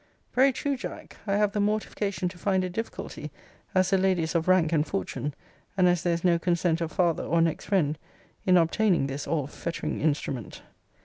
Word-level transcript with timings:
Very 0.33 0.51
true, 0.51 0.75
Jack. 0.75 1.17
I 1.27 1.35
have 1.37 1.51
the 1.51 1.59
mortification 1.59 2.27
to 2.29 2.39
find 2.39 2.63
a 2.63 2.71
difficulty, 2.71 3.29
as 3.75 3.91
the 3.91 3.99
lady 3.99 4.23
is 4.23 4.33
of 4.33 4.47
rank 4.47 4.73
and 4.73 4.83
fortune, 4.83 5.35
and 5.77 5.87
as 5.87 6.01
there 6.01 6.13
is 6.15 6.23
no 6.23 6.39
consent 6.39 6.81
of 6.81 6.91
father 6.91 7.21
or 7.23 7.39
next 7.39 7.65
friend, 7.65 7.99
in 8.43 8.57
obtaining 8.57 9.05
this 9.05 9.27
all 9.27 9.45
fettering 9.45 10.01
instrument. 10.01 10.63